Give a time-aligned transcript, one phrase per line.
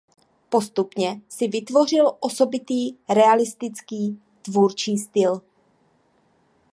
[0.49, 5.41] Postupně si vytvořil osobitý realistický tvůrčí styl.